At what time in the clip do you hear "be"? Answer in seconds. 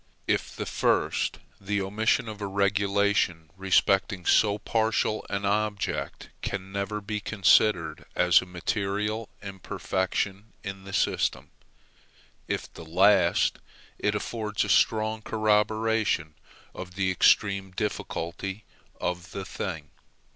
7.01-7.19